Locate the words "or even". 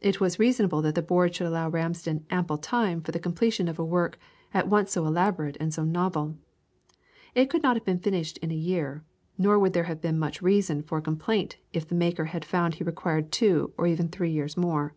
13.76-14.08